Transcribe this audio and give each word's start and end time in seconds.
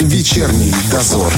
Вечерний 0.00 0.72
дозор. 0.92 1.32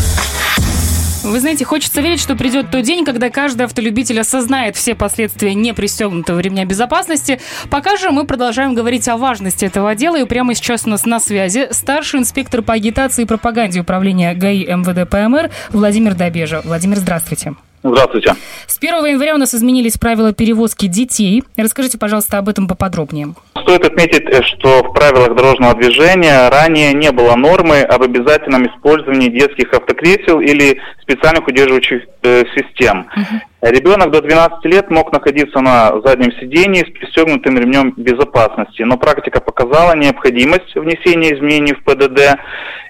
Вы 1.24 1.40
знаете, 1.40 1.64
хочется 1.64 2.02
верить, 2.02 2.20
что 2.20 2.36
придет 2.36 2.70
тот 2.70 2.82
день, 2.82 3.06
когда 3.06 3.30
каждый 3.30 3.62
автолюбитель 3.62 4.20
осознает 4.20 4.76
все 4.76 4.94
последствия 4.94 5.54
непристегнутого 5.54 6.38
ремня 6.40 6.66
безопасности. 6.66 7.40
Пока 7.70 7.96
же 7.96 8.10
мы 8.10 8.26
продолжаем 8.26 8.74
говорить 8.74 9.08
о 9.08 9.16
важности 9.16 9.64
этого 9.64 9.94
дела, 9.94 10.20
и 10.20 10.24
прямо 10.24 10.54
сейчас 10.54 10.86
у 10.86 10.90
нас 10.90 11.06
на 11.06 11.20
связи 11.20 11.68
старший 11.70 12.20
инспектор 12.20 12.60
по 12.60 12.74
агитации 12.74 13.22
и 13.22 13.26
пропаганде 13.26 13.80
управления 13.80 14.34
ГАИ 14.34 14.66
МВД 14.66 15.08
ПМР 15.08 15.50
Владимир 15.70 16.14
Добежа. 16.14 16.60
Владимир, 16.62 16.98
здравствуйте. 16.98 17.54
Здравствуйте. 17.82 18.34
С 18.66 18.78
1 18.78 19.06
января 19.06 19.34
у 19.34 19.38
нас 19.38 19.54
изменились 19.54 19.96
правила 19.96 20.34
перевозки 20.34 20.86
детей. 20.86 21.42
Расскажите, 21.56 21.96
пожалуйста, 21.98 22.38
об 22.38 22.48
этом 22.48 22.68
поподробнее. 22.68 23.34
Стоит 23.62 23.84
отметить, 23.86 24.24
э, 24.26 24.42
что 24.42 24.82
в 24.82 24.92
правилах 24.92 25.34
дорожного 25.34 25.74
движения 25.74 26.48
ранее 26.50 26.92
не 26.92 27.10
было 27.10 27.36
нормы 27.36 27.80
об 27.80 28.02
обязательном 28.02 28.66
использовании 28.66 29.28
детских 29.28 29.72
автокресел 29.72 30.40
или 30.40 30.80
специальных 31.00 31.46
удерживающих 31.46 32.02
э, 32.22 32.44
систем. 32.54 33.06
Угу. 33.16 33.40
Ребенок 33.62 34.10
до 34.10 34.22
12 34.22 34.64
лет 34.64 34.90
мог 34.90 35.12
находиться 35.12 35.60
на 35.60 36.00
заднем 36.02 36.32
сидении 36.40 36.80
с 36.80 36.90
пристегнутым 36.90 37.58
ремнем 37.58 37.92
безопасности, 37.94 38.82
но 38.82 38.96
практика 38.96 39.42
показала 39.42 39.94
необходимость 39.94 40.74
внесения 40.74 41.34
изменений 41.34 41.74
в 41.74 41.84
ПДД. 41.84 42.38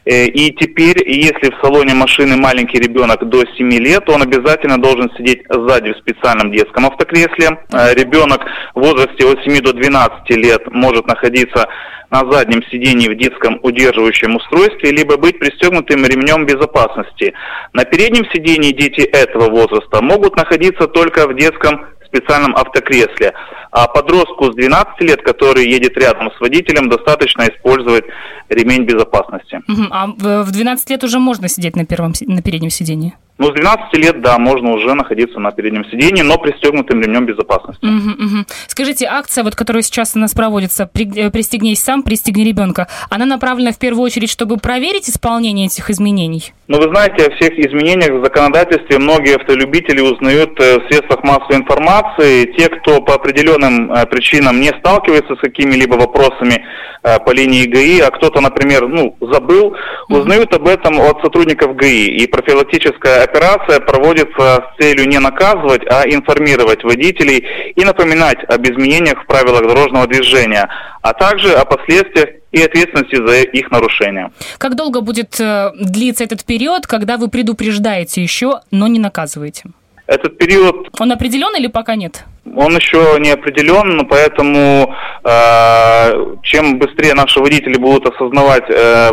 Э, 0.04 0.26
и 0.26 0.52
теперь, 0.54 1.02
если 1.10 1.50
в 1.50 1.60
салоне 1.60 1.94
машины 1.94 2.36
маленький 2.36 2.78
ребенок 2.78 3.28
до 3.28 3.44
7 3.56 3.68
лет, 3.78 4.08
он 4.08 4.22
обязательно 4.22 4.80
должен 4.80 5.10
сидеть 5.16 5.42
сзади 5.48 5.92
в 5.92 5.98
специальном 5.98 6.52
детском 6.52 6.86
автокресле. 6.86 7.58
Э, 7.72 7.92
ребенок 7.94 8.46
в 8.76 8.80
возрасте 8.80 9.26
от 9.26 9.42
7 9.42 9.60
до 9.62 9.72
12 9.72 10.30
лет 10.36 10.70
может 10.70 11.04
находиться 11.08 11.66
на 12.10 12.30
заднем 12.30 12.62
сидении 12.64 13.08
в 13.08 13.16
детском 13.16 13.60
удерживающем 13.62 14.36
устройстве, 14.36 14.90
либо 14.90 15.16
быть 15.16 15.38
пристегнутым 15.38 16.04
ремнем 16.04 16.44
безопасности. 16.44 17.32
На 17.72 17.84
переднем 17.84 18.24
сидении 18.32 18.72
дети 18.72 19.00
этого 19.00 19.48
возраста 19.48 20.02
могут 20.02 20.36
находиться 20.36 20.59
только 20.86 21.26
в 21.26 21.34
детском 21.36 21.86
специальном 22.06 22.56
автокресле. 22.56 23.32
А 23.70 23.86
подростку 23.86 24.52
с 24.52 24.54
12 24.56 25.00
лет, 25.02 25.22
который 25.22 25.64
едет 25.68 25.96
рядом 25.96 26.30
с 26.32 26.40
водителем, 26.40 26.88
достаточно 26.88 27.42
использовать 27.42 28.04
ремень 28.48 28.84
безопасности. 28.84 29.60
А 29.90 30.08
в 30.08 30.50
12 30.50 30.90
лет 30.90 31.04
уже 31.04 31.18
можно 31.18 31.48
сидеть 31.48 31.76
на, 31.76 31.86
первом, 31.86 32.12
на 32.26 32.42
переднем 32.42 32.70
сидении? 32.70 33.14
Ну, 33.40 33.46
с 33.46 33.54
12 33.54 33.94
лет, 33.94 34.20
да, 34.20 34.36
можно 34.38 34.70
уже 34.74 34.92
находиться 34.92 35.40
на 35.40 35.50
переднем 35.50 35.86
сидении, 35.86 36.20
но 36.20 36.36
пристегнутым 36.36 37.00
ремнем 37.00 37.24
безопасности. 37.24 37.82
Угу, 37.82 38.24
угу. 38.24 38.44
Скажите, 38.66 39.06
акция, 39.06 39.44
вот, 39.44 39.54
которая 39.54 39.82
сейчас 39.82 40.14
у 40.14 40.18
нас 40.18 40.34
проводится, 40.34 40.82
э, 40.82 41.30
«Пристегнись 41.30 41.80
сам, 41.82 42.02
пристегни 42.02 42.44
ребенка», 42.44 42.86
она 43.08 43.24
направлена 43.24 43.72
в 43.72 43.78
первую 43.78 44.04
очередь, 44.04 44.28
чтобы 44.28 44.58
проверить 44.58 45.08
исполнение 45.08 45.68
этих 45.68 45.88
изменений? 45.88 46.52
Ну, 46.68 46.76
вы 46.76 46.94
знаете, 46.94 47.24
о 47.24 47.34
всех 47.36 47.58
изменениях 47.58 48.10
в 48.10 48.22
законодательстве 48.22 48.98
многие 48.98 49.36
автолюбители 49.36 50.02
узнают 50.02 50.60
э, 50.60 50.78
в 50.78 50.92
средствах 50.92 51.24
массовой 51.24 51.56
информации. 51.56 52.44
Те, 52.58 52.68
кто 52.68 53.00
по 53.00 53.14
определенным 53.14 53.90
э, 53.90 54.04
причинам 54.04 54.60
не 54.60 54.68
сталкивается 54.80 55.34
с 55.36 55.38
какими-либо 55.38 55.94
вопросами 55.94 56.62
по 57.02 57.30
линии 57.30 57.64
ГАИ, 57.64 58.00
а 58.00 58.10
кто-то, 58.10 58.42
например, 58.42 58.86
ну, 58.86 59.16
забыл, 59.22 59.74
узнают 60.10 60.54
об 60.54 60.68
этом 60.68 61.00
от 61.00 61.22
сотрудников 61.22 61.74
ГАИ. 61.74 62.08
И 62.08 62.26
профилактическая 62.26 63.22
операция 63.30 63.80
проводится 63.80 64.64
с 64.64 64.82
целью 64.82 65.08
не 65.08 65.18
наказывать, 65.18 65.82
а 65.86 66.02
информировать 66.06 66.84
водителей 66.84 67.72
и 67.76 67.84
напоминать 67.84 68.38
об 68.48 68.62
изменениях 68.62 69.22
в 69.22 69.26
правилах 69.26 69.62
дорожного 69.62 70.06
движения, 70.06 70.68
а 71.02 71.12
также 71.12 71.52
о 71.52 71.64
последствиях 71.64 72.28
и 72.52 72.62
ответственности 72.62 73.16
за 73.16 73.42
их 73.42 73.70
нарушение. 73.70 74.30
Как 74.58 74.74
долго 74.74 75.00
будет 75.00 75.40
э, 75.40 75.70
длиться 75.78 76.24
этот 76.24 76.44
период, 76.44 76.86
когда 76.86 77.16
вы 77.16 77.28
предупреждаете 77.28 78.22
еще, 78.22 78.60
но 78.70 78.88
не 78.88 78.98
наказываете? 78.98 79.64
Этот 80.10 80.38
период... 80.38 80.88
Он 80.98 81.12
определен 81.12 81.54
или 81.56 81.68
пока 81.68 81.94
нет? 81.94 82.24
Он 82.56 82.74
еще 82.74 83.16
не 83.20 83.30
определен, 83.30 84.04
поэтому 84.08 84.92
э, 85.22 86.36
чем 86.42 86.80
быстрее 86.80 87.14
наши 87.14 87.38
водители 87.38 87.76
будут 87.76 88.12
осознавать 88.12 88.64
э, 88.68 89.10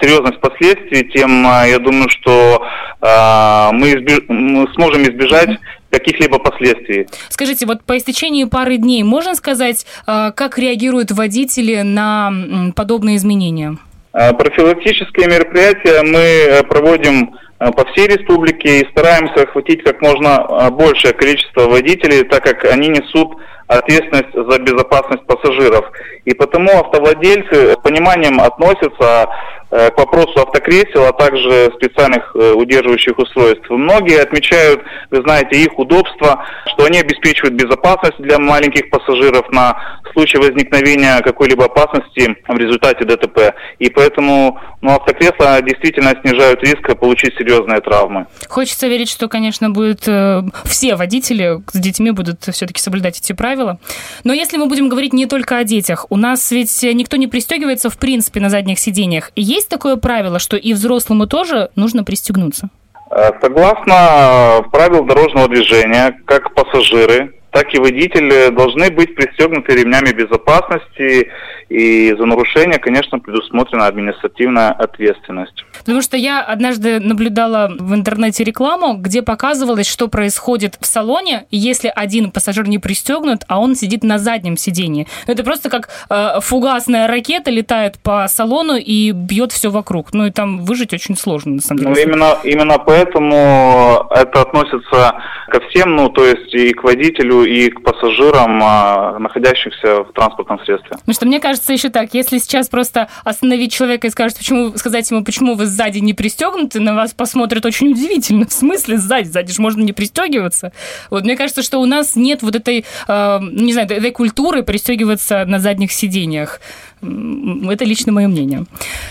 серьезность 0.00 0.40
последствий, 0.40 1.08
тем 1.08 1.46
э, 1.46 1.70
я 1.70 1.78
думаю, 1.78 2.08
что 2.08 2.66
э, 3.00 3.68
мы, 3.74 3.90
избеж... 3.90 4.22
мы 4.26 4.66
сможем 4.74 5.04
избежать 5.04 5.50
каких-либо 5.88 6.40
последствий. 6.40 7.06
Скажите, 7.28 7.64
вот 7.66 7.84
по 7.84 7.96
истечении 7.96 8.42
пары 8.42 8.76
дней 8.76 9.04
можно 9.04 9.36
сказать, 9.36 9.86
э, 10.08 10.32
как 10.34 10.58
реагируют 10.58 11.12
водители 11.12 11.82
на 11.82 12.32
подобные 12.74 13.18
изменения? 13.18 13.76
Профилактические 14.10 15.28
мероприятия 15.28 16.02
мы 16.02 16.18
э, 16.18 16.62
проводим 16.64 17.36
по 17.60 17.84
всей 17.92 18.06
республике 18.06 18.80
и 18.80 18.88
стараемся 18.90 19.42
охватить 19.42 19.84
как 19.84 20.00
можно 20.00 20.46
э, 20.48 20.70
большее 20.70 21.12
количество 21.12 21.68
водителей, 21.68 22.24
так 22.24 22.42
как 22.42 22.64
они 22.64 22.88
несут 22.88 23.36
ответственность 23.66 24.32
за 24.32 24.58
безопасность 24.58 25.26
пассажиров. 25.26 25.84
И 26.24 26.34
потому 26.34 26.70
автовладельцы 26.70 27.72
с 27.72 27.76
пониманием 27.76 28.40
относятся 28.40 29.28
э, 29.28 29.59
к 29.70 29.92
вопросу 29.96 30.40
автокресел, 30.40 31.06
а 31.06 31.12
также 31.12 31.72
специальных 31.76 32.34
удерживающих 32.34 33.18
устройств. 33.18 33.70
Многие 33.70 34.20
отмечают, 34.20 34.82
вы 35.10 35.22
знаете, 35.22 35.62
их 35.62 35.78
удобство, 35.78 36.44
что 36.66 36.84
они 36.84 36.98
обеспечивают 36.98 37.54
безопасность 37.54 38.18
для 38.18 38.38
маленьких 38.38 38.90
пассажиров 38.90 39.48
на 39.50 40.00
случай 40.12 40.38
возникновения 40.38 41.20
какой-либо 41.20 41.66
опасности 41.66 42.36
в 42.48 42.56
результате 42.56 43.04
ДТП. 43.04 43.54
И 43.78 43.88
поэтому 43.90 44.58
ну, 44.80 44.94
автокресла 44.94 45.60
действительно 45.62 46.14
снижают 46.20 46.62
риск 46.62 46.98
получить 46.98 47.34
серьезные 47.36 47.80
травмы. 47.80 48.26
Хочется 48.48 48.88
верить, 48.88 49.10
что, 49.10 49.28
конечно, 49.28 49.70
будет 49.70 50.08
э, 50.08 50.42
все 50.64 50.96
водители 50.96 51.62
с 51.72 51.78
детьми 51.78 52.10
будут 52.10 52.42
все-таки 52.42 52.80
соблюдать 52.80 53.18
эти 53.18 53.32
правила. 53.32 53.78
Но 54.24 54.32
если 54.32 54.56
мы 54.56 54.66
будем 54.66 54.88
говорить 54.88 55.12
не 55.12 55.26
только 55.26 55.58
о 55.58 55.64
детях, 55.64 56.06
у 56.10 56.16
нас 56.16 56.50
ведь 56.50 56.82
никто 56.82 57.16
не 57.16 57.26
пристегивается 57.26 57.90
в 57.90 57.98
принципе 57.98 58.40
на 58.40 58.50
задних 58.50 58.78
сиденьях. 58.78 59.30
Есть 59.36 59.59
такое 59.68 59.96
правило, 59.96 60.38
что 60.38 60.56
и 60.56 60.72
взрослому 60.72 61.26
тоже 61.26 61.70
нужно 61.76 62.04
пристегнуться? 62.04 62.68
Э, 63.10 63.30
согласно 63.40 64.64
правил 64.70 65.04
дорожного 65.04 65.48
движения, 65.48 66.16
как 66.26 66.54
пассажиры, 66.54 67.34
так 67.50 67.74
и 67.74 67.78
водители 67.78 68.50
должны 68.50 68.90
быть 68.90 69.14
пристегнуты 69.14 69.74
ремнями 69.74 70.12
безопасности, 70.12 71.28
и 71.70 72.12
за 72.18 72.26
нарушение, 72.26 72.78
конечно, 72.80 73.20
предусмотрена 73.20 73.86
административная 73.86 74.70
ответственность. 74.70 75.64
Потому 75.78 76.02
что 76.02 76.16
я 76.16 76.42
однажды 76.42 76.98
наблюдала 76.98 77.70
в 77.78 77.94
интернете 77.94 78.42
рекламу, 78.42 78.96
где 78.96 79.22
показывалось, 79.22 79.88
что 79.88 80.08
происходит 80.08 80.76
в 80.80 80.84
салоне, 80.84 81.46
если 81.50 81.90
один 81.94 82.32
пассажир 82.32 82.68
не 82.68 82.78
пристегнут, 82.78 83.42
а 83.46 83.60
он 83.60 83.76
сидит 83.76 84.02
на 84.02 84.18
заднем 84.18 84.56
сидении. 84.56 85.06
Это 85.28 85.44
просто 85.44 85.70
как 85.70 85.88
э, 86.10 86.40
фугасная 86.40 87.06
ракета 87.06 87.52
летает 87.52 88.00
по 88.00 88.26
салону 88.28 88.76
и 88.76 89.12
бьет 89.12 89.52
все 89.52 89.70
вокруг. 89.70 90.12
Ну 90.12 90.26
и 90.26 90.30
там 90.30 90.64
выжить 90.64 90.92
очень 90.92 91.16
сложно, 91.16 91.54
на 91.54 91.62
самом 91.62 91.84
деле. 91.84 91.94
Ну, 91.94 92.00
именно, 92.00 92.38
именно 92.42 92.78
поэтому 92.78 94.08
это 94.10 94.42
относится 94.42 95.22
ко 95.48 95.60
всем, 95.68 95.94
ну, 95.96 96.08
то 96.08 96.24
есть 96.24 96.52
и 96.54 96.72
к 96.72 96.82
водителю, 96.82 97.44
и 97.44 97.70
к 97.70 97.82
пассажирам, 97.82 98.60
а, 98.62 99.18
находящихся 99.18 100.04
в 100.04 100.12
транспортном 100.12 100.58
средстве. 100.64 100.90
Потому 100.90 101.14
что 101.14 101.26
мне 101.26 101.40
кажется 101.40 101.59
еще 101.68 101.90
так, 101.90 102.14
если 102.14 102.38
сейчас 102.38 102.68
просто 102.68 103.08
остановить 103.24 103.72
человека 103.72 104.06
и 104.06 104.10
сказать, 104.10 104.36
почему, 104.36 104.76
сказать 104.76 105.10
ему, 105.10 105.24
почему 105.24 105.54
вы 105.54 105.66
сзади 105.66 105.98
не 105.98 106.14
пристегнуты, 106.14 106.80
на 106.80 106.94
вас 106.94 107.12
посмотрят 107.12 107.64
очень 107.66 107.90
удивительно. 107.90 108.46
В 108.48 108.52
смысле 108.52 108.98
сзади? 108.98 109.28
Сзади 109.28 109.52
же 109.52 109.60
можно 109.60 109.82
не 109.82 109.92
пристегиваться. 109.92 110.72
Вот 111.10 111.24
мне 111.24 111.36
кажется, 111.36 111.62
что 111.62 111.78
у 111.78 111.86
нас 111.86 112.16
нет 112.16 112.42
вот 112.42 112.56
этой, 112.56 112.84
э, 113.08 113.38
не 113.42 113.72
знаю, 113.72 113.90
этой 113.90 114.10
культуры 114.10 114.62
пристегиваться 114.62 115.44
на 115.44 115.58
задних 115.58 115.92
сиденьях. 115.92 116.60
Это 117.02 117.84
лично 117.84 118.12
мое 118.12 118.28
мнение. 118.28 118.64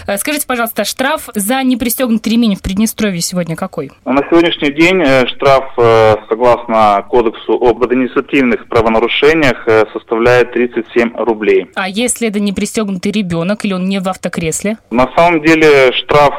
Э, 0.06 0.18
скажите, 0.18 0.46
пожалуйста, 0.46 0.86
штраф 0.86 1.30
за 1.34 1.64
непристегнутый 1.64 2.34
ремень 2.34 2.56
в 2.56 2.62
Приднестровье 2.62 3.22
сегодня 3.22 3.56
какой? 3.56 3.92
На 4.06 4.22
сегодняшний 4.30 4.72
день 4.72 5.02
э, 5.02 5.26
штраф, 5.28 5.74
э, 5.78 6.16
согласно 6.30 7.04
Кодексу 7.10 7.54
об 7.54 7.84
административных 7.84 8.68
правонарушениях, 8.68 9.68
составляет 9.94 10.52
37 10.54 11.16
рублей. 11.16 11.68
А 11.76 11.90
если 11.90 12.28
это 12.28 12.39
непристегнутый 12.42 13.12
ребенок 13.12 13.66
или 13.66 13.74
он 13.74 13.86
не 13.86 14.00
в 14.00 14.08
автокресле? 14.08 14.78
На 14.92 15.10
самом 15.16 15.42
деле 15.44 15.92
штраф 15.94 16.34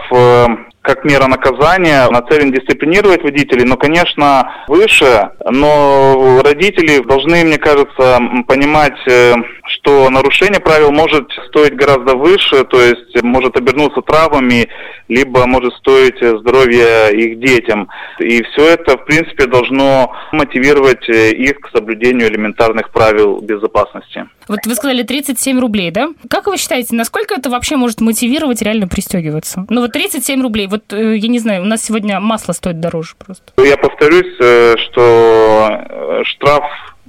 как 0.83 1.05
мера 1.05 1.27
наказания 1.27 2.09
нацелен 2.11 2.53
дисциплинировать 2.53 3.23
водителей, 3.23 3.65
но, 3.65 3.77
конечно, 3.77 4.65
выше, 4.67 5.31
но 5.45 6.41
родители 6.43 7.03
должны, 7.03 7.45
мне 7.45 7.59
кажется, 7.59 8.19
понимать, 8.47 8.99
э, 9.07 9.35
что 9.67 10.09
нарушение 10.11 10.61
правил 10.61 10.91
может 10.91 11.31
стоить 11.49 11.75
гораздо 11.75 12.17
выше, 12.17 12.65
то 12.65 12.81
есть 12.81 13.23
может 13.23 13.57
обернуться 13.57 14.01
травмами, 14.01 14.69
либо 15.09 15.47
может 15.47 15.75
стоить 15.75 16.17
здоровья 16.17 17.09
их 17.09 17.41
детям. 17.41 17.89
И 18.19 18.43
все 18.43 18.69
это, 18.69 18.97
в 18.97 19.05
принципе, 19.05 19.47
должно 19.47 20.13
мотивировать 20.33 21.09
э, 21.09 21.33
их 21.33 21.61
к 21.61 21.71
соблюдению 21.71 22.29
элементарных 22.29 22.91
правил 22.91 23.41
безопасности. 23.41 24.27
Вот 24.49 24.67
вы 24.67 24.75
сказали 24.75 25.03
37 25.03 25.61
рублей, 25.61 25.91
да? 25.91 26.09
Как 26.29 26.47
вы 26.47 26.57
считаете, 26.57 26.97
насколько 26.97 27.35
это 27.35 27.51
вообще 27.51 27.77
может 27.77 28.01
мотивировать 28.01 28.63
реально 28.63 28.89
пристегиваться? 28.89 29.67
Ну 29.69 29.81
вот 29.81 29.93
37 29.93 30.43
рублей, 30.43 30.67
вот 30.71 30.93
э, 30.93 31.17
я 31.17 31.29
не 31.29 31.39
знаю, 31.39 31.63
у 31.63 31.67
нас 31.67 31.83
сегодня 31.83 32.21
масло 32.21 32.53
стоит 32.53 32.81
дороже 32.81 33.15
просто. 33.19 33.53
Я 33.63 33.77
повторюсь, 33.77 34.35
э, 34.41 34.77
что 34.79 35.69
э, 35.71 36.23
штраф 36.25 36.65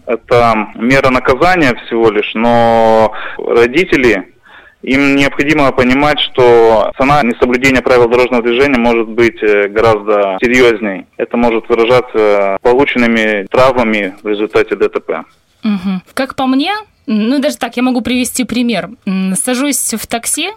это 0.08 0.68
мера 0.75 1.12
наказания 1.12 1.75
всего 1.86 2.10
лишь, 2.10 2.31
но 2.34 3.13
родители 3.38 4.34
им 4.81 5.16
необходимо 5.16 5.72
понимать, 5.72 6.19
что 6.19 6.92
цена 6.98 7.22
несоблюдения 7.22 7.84
правил 7.84 8.10
дорожного 8.10 8.42
движения 8.42 8.80
может 8.80 9.08
быть 9.08 9.40
гораздо 9.40 10.38
серьезней. 10.42 11.06
Это 11.18 11.38
может 11.38 11.69
выражаться 11.69 12.57
полученными 12.64 13.46
травмами 13.46 14.16
в 14.24 14.28
результате 14.28 14.75
ДТП. 14.75 15.24
Угу. 15.64 16.02
Как 16.16 16.36
по 16.36 16.48
мне, 16.48 16.74
ну 17.06 17.40
даже 17.40 17.57
так, 17.57 17.78
я 17.78 17.84
могу 17.84 18.02
привести 18.02 18.44
пример. 18.44 18.90
Сажусь 19.36 19.94
в 19.94 20.07
такси, 20.07 20.50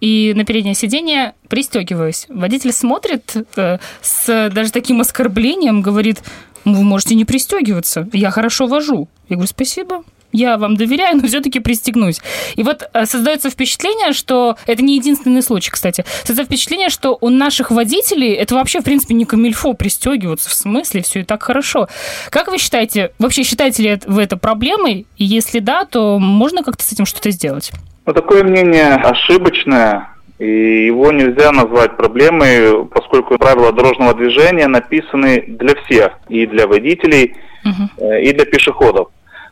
и 0.00 0.32
на 0.34 0.44
переднее 0.44 0.74
сиденье 0.74 1.34
пристегиваюсь. 1.48 2.26
Водитель 2.28 2.72
смотрит 2.72 3.36
э, 3.56 3.78
с 4.02 4.50
даже 4.50 4.72
таким 4.72 5.00
оскорблением, 5.00 5.82
говорит, 5.82 6.22
вы 6.64 6.82
можете 6.82 7.14
не 7.14 7.24
пристегиваться, 7.24 8.08
я 8.12 8.30
хорошо 8.30 8.66
вожу. 8.66 9.08
Я 9.28 9.36
говорю, 9.36 9.48
спасибо, 9.48 10.04
я 10.32 10.58
вам 10.58 10.76
доверяю, 10.76 11.16
но 11.16 11.26
все-таки 11.26 11.60
пристегнусь. 11.60 12.20
И 12.54 12.62
вот 12.62 12.88
э, 12.92 13.06
создается 13.06 13.50
впечатление, 13.50 14.12
что 14.12 14.56
это 14.66 14.82
не 14.82 14.96
единственный 14.96 15.42
случай, 15.42 15.70
кстати. 15.70 16.04
Создается 16.24 16.44
впечатление, 16.44 16.88
что 16.88 17.18
у 17.20 17.28
наших 17.28 17.70
водителей 17.70 18.32
это 18.34 18.54
вообще, 18.54 18.80
в 18.80 18.84
принципе, 18.84 19.14
не 19.14 19.24
камильфо 19.24 19.74
пристегиваться. 19.74 20.48
В 20.48 20.54
смысле, 20.54 21.02
все 21.02 21.20
и 21.20 21.24
так 21.24 21.42
хорошо. 21.42 21.88
Как 22.30 22.48
вы 22.48 22.58
считаете, 22.58 23.12
вообще 23.18 23.42
считаете 23.42 23.82
ли 23.82 24.00
вы 24.06 24.22
это 24.22 24.36
проблемой? 24.36 25.06
И 25.16 25.24
если 25.24 25.58
да, 25.58 25.84
то 25.84 26.18
можно 26.18 26.62
как-то 26.62 26.84
с 26.84 26.92
этим 26.92 27.06
что-то 27.06 27.30
сделать? 27.30 27.72
Ну, 28.06 28.12
такое 28.12 28.44
мнение 28.44 28.94
ошибочное. 28.94 30.08
И 30.38 30.86
его 30.86 31.12
нельзя 31.12 31.52
назвать 31.52 31.98
проблемой, 31.98 32.86
поскольку 32.86 33.36
правила 33.36 33.72
дорожного 33.72 34.14
движения 34.14 34.68
написаны 34.68 35.44
для 35.46 35.74
всех, 35.74 36.18
и 36.28 36.46
для 36.46 36.66
водителей, 36.66 37.36
угу. 37.62 38.10
и 38.14 38.32
для 38.32 38.46
пешеходов. 38.46 39.08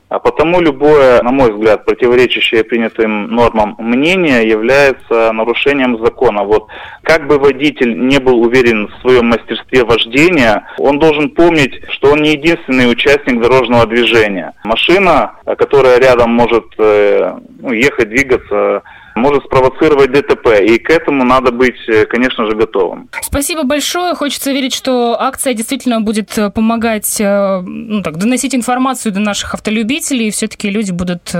А 0.08 0.18
потому 0.18 0.60
любое, 0.60 1.22
на 1.22 1.30
мой 1.30 1.52
взгляд, 1.52 1.84
противоречащее 1.84 2.64
принятым 2.64 3.28
нормам 3.28 3.74
мнение 3.78 4.48
является 4.48 5.32
нарушением 5.32 6.02
закона. 6.02 6.44
Вот 6.44 6.68
как 7.02 7.26
бы 7.26 7.38
водитель 7.38 7.94
не 8.06 8.18
был 8.18 8.40
уверен 8.40 8.88
в 8.88 9.00
своем 9.02 9.26
мастерстве 9.26 9.84
вождения, 9.84 10.66
он 10.78 10.98
должен 10.98 11.30
помнить, 11.30 11.82
что 11.90 12.12
он 12.12 12.22
не 12.22 12.32
единственный 12.32 12.90
участник 12.90 13.40
дорожного 13.40 13.86
движения. 13.86 14.54
Машина, 14.64 15.32
которая 15.58 15.98
рядом 15.98 16.30
может 16.30 16.64
э, 16.78 17.34
ну, 17.60 17.72
ехать, 17.72 18.08
двигаться, 18.08 18.82
может 19.18 19.44
спровоцировать 19.44 20.12
ДТП, 20.12 20.60
и 20.60 20.78
к 20.78 20.90
этому 20.90 21.24
надо 21.24 21.52
быть, 21.52 21.76
э, 21.88 22.06
конечно 22.06 22.46
же, 22.46 22.56
готовым. 22.56 23.08
Спасибо 23.20 23.64
большое. 23.64 24.14
Хочется 24.14 24.52
верить, 24.52 24.74
что 24.74 25.20
акция 25.20 25.54
действительно 25.54 26.00
будет 26.00 26.36
э, 26.38 26.50
помогать 26.50 27.20
э, 27.20 27.60
ну, 27.60 28.02
так, 28.02 28.16
доносить 28.16 28.54
информацию 28.54 29.12
до 29.12 29.20
наших 29.20 29.54
автолюбителей, 29.54 30.28
и 30.28 30.30
все-таки 30.30 30.70
люди 30.70 30.92
будут 30.92 31.34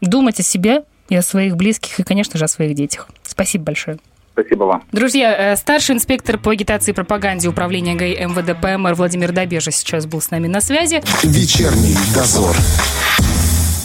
думать 0.00 0.40
о 0.40 0.42
себе 0.42 0.82
и 1.08 1.16
о 1.16 1.22
своих 1.22 1.56
близких, 1.56 1.98
и, 2.00 2.02
конечно 2.02 2.38
же, 2.38 2.44
о 2.44 2.48
своих 2.48 2.74
детях. 2.74 3.08
Спасибо 3.22 3.64
большое. 3.64 3.98
Спасибо 4.32 4.64
вам. 4.64 4.82
Друзья, 4.90 5.54
старший 5.56 5.94
инспектор 5.94 6.38
по 6.38 6.50
агитации 6.50 6.90
и 6.90 6.94
пропаганде 6.94 7.48
управления 7.48 7.94
ГАИ 7.94 8.26
МВД 8.26 8.60
ПМР 8.60 8.94
Владимир 8.94 9.32
Добежа 9.32 9.70
сейчас 9.70 10.06
был 10.06 10.20
с 10.20 10.30
нами 10.30 10.48
на 10.48 10.60
связи. 10.60 11.02
Вечерний 11.22 11.96
дозор. 12.14 12.56